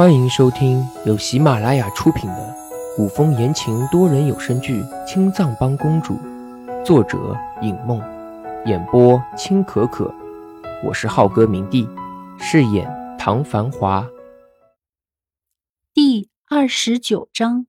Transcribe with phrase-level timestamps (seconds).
[0.00, 2.56] 欢迎收听由喜马拉雅出品的
[2.96, 6.14] 古风言情多人有声剧《青藏帮公主》，
[6.82, 8.00] 作者影梦，
[8.64, 10.10] 演播青可可。
[10.82, 11.86] 我是浩哥明帝，
[12.38, 14.08] 饰演唐繁华。
[15.92, 17.66] 第二十九章，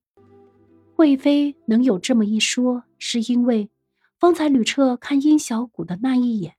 [0.96, 3.70] 贵妃能有这么一说，是因为
[4.18, 6.54] 方才吕彻看殷小谷的那一眼。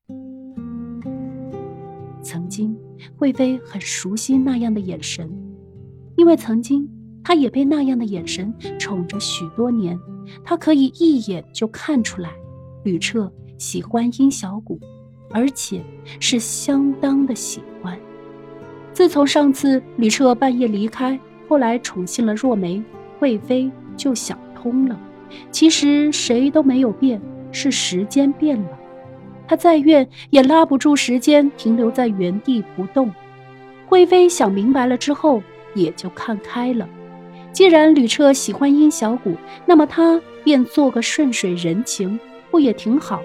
[2.23, 2.77] 曾经，
[3.17, 5.42] 贵妃很熟悉那样的眼神，
[6.23, 6.89] 因为曾经
[7.25, 9.99] 她也被那样的眼神宠着许多年。
[10.45, 12.31] 她可以一眼就看出来，
[12.85, 14.79] 吕彻喜欢殷小谷，
[15.33, 15.83] 而且
[16.21, 17.99] 是相当的喜欢。
[18.93, 22.81] 自从上次吕彻半夜离开，后来宠幸了若梅，
[23.19, 24.97] 惠妃就想通了。
[25.51, 27.21] 其实谁都没有变，
[27.51, 28.79] 是时间变了。
[29.49, 33.13] 他再怨也拉不住时间停留在原地不动。
[33.89, 35.43] 贵妃想明白了之后，
[35.75, 36.89] 也就看开了。
[37.53, 39.35] 既然吕彻喜欢殷小谷，
[39.67, 42.19] 那么他便做个顺水人情，
[42.51, 43.23] 不也挺好？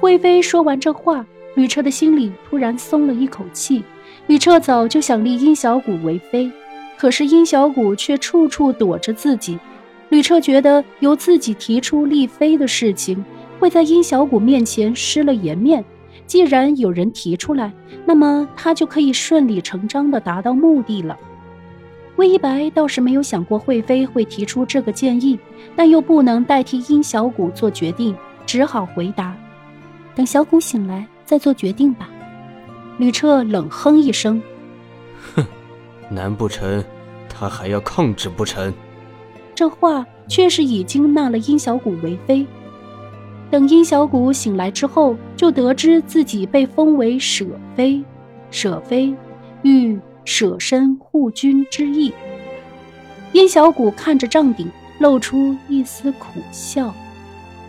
[0.00, 3.82] 惠妃说完这话，吕彻的心里突然松了一口气。
[4.26, 6.50] 吕彻早就想立殷小谷为妃，
[6.96, 9.58] 可是殷小谷却处处躲着自己。
[10.08, 13.24] 吕彻觉得由自己提出立妃的事情。
[13.60, 15.82] 会在殷小谷面前失了颜面。
[16.26, 17.72] 既然有人提出来，
[18.04, 21.16] 那么他就可以顺理成章地达到目的了。
[22.16, 25.38] 魏一白倒是没有想过惠妃会提出这个建议，
[25.74, 28.14] 但又不能代替殷小谷做决定，
[28.46, 29.36] 只好回答
[30.14, 32.08] ：“等小谷醒来再做决定吧。”
[32.98, 34.40] 吕彻冷哼一声
[35.34, 35.44] ：“哼，
[36.08, 36.84] 难不成
[37.28, 38.72] 他还要抗旨不成？”
[39.52, 42.46] 这话却是已经纳了殷小谷为妃。
[43.50, 48.02] 等殷小谷醒来之后，就得知自己被封为舍妃。
[48.50, 49.14] 舍妃，
[49.62, 52.12] 欲舍身护君之意。
[53.32, 56.94] 殷小谷看着帐顶，露出一丝苦笑。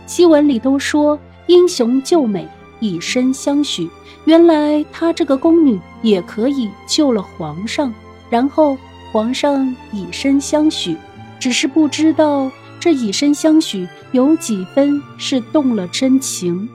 [0.06, 2.46] 西文里都说英雄救美，
[2.78, 3.90] 以身相许。
[4.24, 7.92] 原来她这个宫女也可以救了皇上，
[8.30, 8.76] 然后
[9.12, 10.96] 皇上以身相许，
[11.38, 12.50] 只是不知道。
[12.78, 16.68] 这以身相许，有几分是动了真情？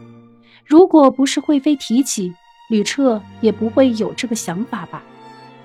[0.66, 2.34] 如果不是惠妃提起，
[2.70, 5.02] 吕彻也不会有这个想法吧？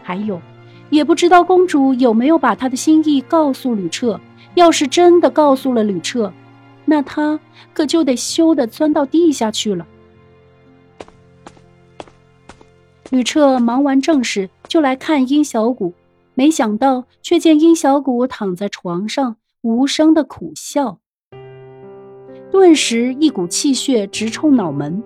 [0.07, 0.41] 还有，
[0.89, 4.21] 也不知道公主有没有把她的心意告诉吕彻。
[4.55, 6.33] 要是真的告诉了吕彻，
[6.85, 7.39] 那他
[7.75, 9.87] 可就得羞得钻到地下去了。
[13.11, 15.93] 吕彻忙完正事，就来看殷小谷，
[16.35, 19.37] 没想到却见殷小谷躺在床上。
[19.63, 21.01] 无声的苦笑，
[22.53, 25.03] 顿时一股气血直冲脑门。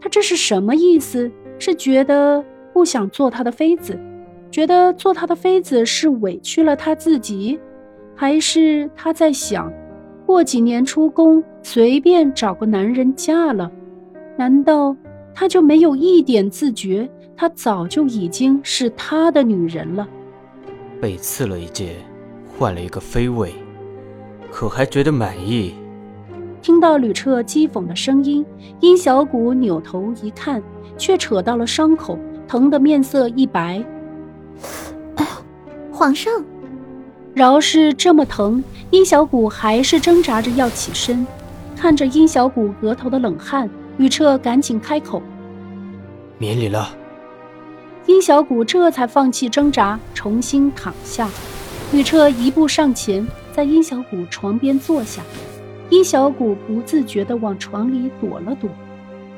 [0.00, 1.30] 他这是什么意思？
[1.60, 3.98] 是觉得不想做他的妃子，
[4.50, 7.58] 觉得做他的妃子是委屈了他自己，
[8.14, 9.72] 还是他在想，
[10.26, 13.70] 过几年出宫随便找个男人嫁了？
[14.36, 14.96] 难道
[15.34, 17.08] 他就没有一点自觉？
[17.36, 20.06] 他早就已经是他的女人了。
[21.00, 21.96] 被赐了一戒。
[22.58, 23.54] 换了一个妃位，
[24.50, 25.74] 可还觉得满意？
[26.60, 28.44] 听到吕彻讥讽的声音，
[28.80, 30.62] 殷小谷扭头一看，
[30.98, 32.18] 却扯到了伤口，
[32.50, 33.80] 疼得面色一白。
[35.14, 35.26] 哎呦，
[35.92, 36.32] 皇上！
[37.32, 41.24] 饶是这么疼，殷小谷还是挣扎着要起身。
[41.76, 45.22] 看着殷小谷额头的冷汗，吕彻赶紧开口
[46.38, 46.92] ：“免礼了。”
[48.06, 51.28] 殷小谷这才放弃挣扎，重新躺下。
[51.92, 55.22] 吕彻一步上前，在殷小谷床边坐下。
[55.88, 58.68] 殷小谷不自觉地往床里躲了躲，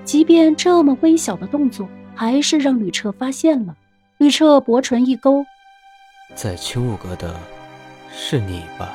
[0.02, 3.76] 即便这么微小的动作，还是让吕彻发现了。
[4.18, 5.44] 吕彻薄唇一勾
[6.34, 7.34] ：“在青雾阁的，
[8.14, 8.94] 是你吧？”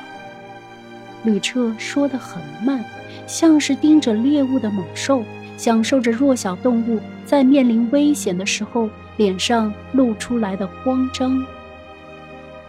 [1.24, 2.82] 吕彻说得很慢，
[3.26, 5.22] 像是盯着猎物的猛兽，
[5.56, 11.44] 享受着弱小动物在面临危险的时候脸上露出来的慌张。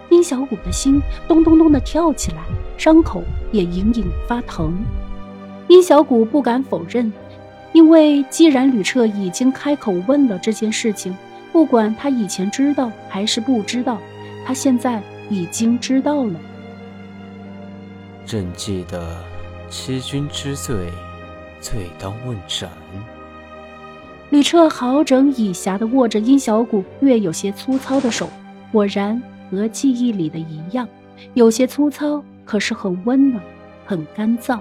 [0.10, 2.44] 殷小谷的心咚咚咚地跳起来，
[2.78, 4.76] 伤口也隐隐发疼。
[5.68, 7.14] 殷小谷不敢否认，
[7.74, 11.16] 因为既然吕彻已经开口问了这件事情，
[11.52, 13.98] 不管他以前知道还是不知道，
[14.46, 16.40] 他现在已经知道了。
[18.26, 19.18] 朕记得
[19.70, 20.92] 欺君之罪，
[21.60, 22.70] 罪当问斩。
[24.30, 28.30] 吕彻好整以暇地握着殷小谷略有些粗糙的手，
[28.72, 29.22] 果然。
[29.52, 30.88] 和记忆里的一样，
[31.34, 33.44] 有些粗糙，可是很温暖，
[33.84, 34.60] 很干燥。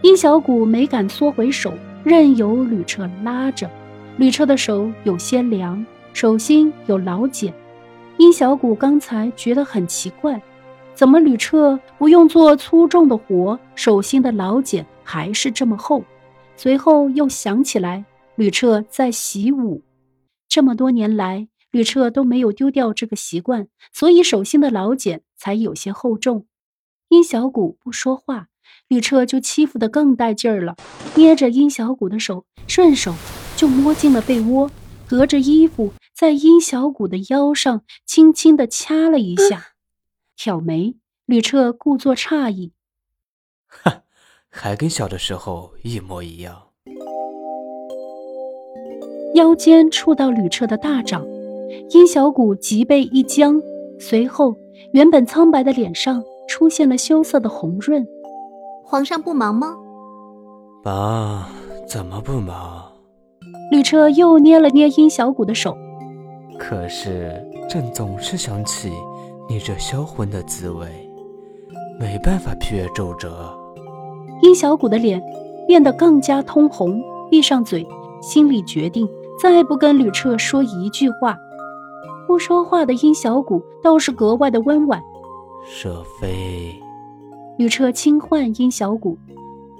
[0.00, 1.74] 殷小谷没敢缩回手，
[2.08, 3.70] 任由吕彻拉着。
[4.16, 5.84] 吕彻的手有些凉，
[6.14, 7.52] 手心有老茧。
[8.16, 10.40] 殷小谷刚才觉得很奇怪，
[10.94, 16.02] 怎么吕彻不用做粗重的活，手心的老茧还是这么厚？
[16.56, 18.06] 随后又想起来，
[18.36, 19.82] 吕彻在习武，
[20.48, 26.46] 这么多年来，吕彻都没有丢掉这个习惯，所以手心的老茧才有些厚重。
[27.10, 28.47] 殷小谷不说话，
[28.88, 30.76] 吕彻就欺负得更带劲儿了，
[31.14, 33.14] 捏着殷小谷的手，顺手
[33.56, 34.70] 就摸进了被窝，
[35.06, 39.72] 隔着衣服在殷小谷的腰上轻轻地掐了一下，
[40.36, 40.96] 挑眉。
[41.26, 42.72] 吕彻故作诧异
[43.68, 44.04] ：“哈，
[44.48, 46.68] 还跟小的时候一模一样。”
[49.34, 51.26] 腰间触到吕彻的大掌，
[51.90, 53.60] 殷小谷脊背一僵，
[54.00, 54.56] 随后
[54.94, 56.24] 原本苍白的脸上。
[56.48, 58.08] 出现了羞涩的红润，
[58.90, 59.76] 皇上不忙吗？
[60.82, 61.44] 忙，
[61.86, 62.90] 怎么不忙？
[63.70, 65.76] 吕彻又捏了捏殷小谷的手，
[66.58, 68.90] 可是朕总是想起
[69.46, 70.86] 你这销魂的滋味，
[72.00, 73.54] 没办法批阅奏折。
[74.40, 75.22] 殷小谷的脸
[75.66, 76.98] 变得更加通红，
[77.30, 77.86] 闭上嘴，
[78.22, 79.06] 心里决定
[79.38, 81.36] 再不跟吕彻说一句话。
[82.26, 84.98] 不说话的殷小谷倒是格外的温婉。
[85.66, 86.74] 舍妃，
[87.58, 89.18] 吕彻轻唤殷小谷，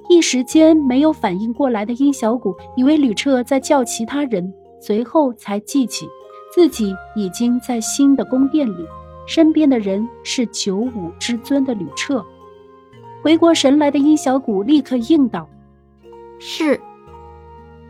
[0.09, 6.07] 一时间没有反应过来的殷小谷以为吕彻在叫其他人，随后才记起
[6.53, 8.85] 自己已经在新的宫殿里，
[9.27, 12.25] 身边的人是九五之尊的吕彻。
[13.23, 15.49] 回过神来的殷小谷立刻应道
[16.39, 16.81] ：“是。”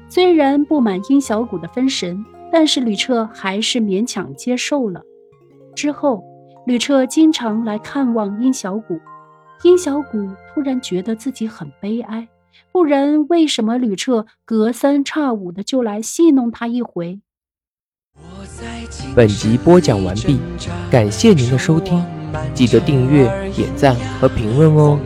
[0.08, 5.02] 虽然不满殷小谷的分神，但是吕彻还是勉强接受了。
[5.74, 6.22] 之后。
[6.66, 9.00] 吕彻经常来看望殷小谷，
[9.62, 12.28] 殷小谷突然觉得自己很悲哀，
[12.70, 17.20] 不然为什么吕彻隔三差五的就来戏弄他一回？
[19.16, 20.38] 本集播讲完毕，
[20.90, 22.04] 感谢您的收听，
[22.54, 24.98] 记得订阅、点赞和评论哦。